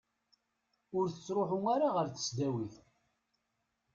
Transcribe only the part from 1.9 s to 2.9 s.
ɣer tesdawit.